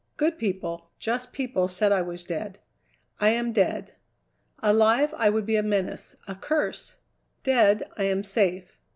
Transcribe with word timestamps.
Good 0.17 0.39
people, 0.39 0.89
just 0.97 1.31
people 1.31 1.67
said 1.67 1.91
I 1.91 2.01
was 2.01 2.23
dead. 2.23 2.57
I 3.19 3.29
am 3.29 3.53
dead. 3.53 3.93
Alive, 4.57 5.13
I 5.15 5.29
would 5.29 5.45
be 5.45 5.57
a 5.57 5.61
menace, 5.61 6.15
a 6.27 6.33
curse. 6.33 6.95
Dead, 7.43 7.87
I 7.97 8.05
am 8.05 8.23
safe. 8.23 8.79